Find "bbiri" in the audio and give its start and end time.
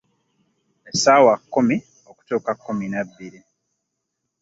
3.07-3.41